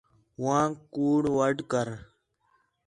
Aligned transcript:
ہوآنک 0.37 0.77
کُوڑ 0.93 1.23
وڈھ 1.37 1.61
کر 1.71 1.87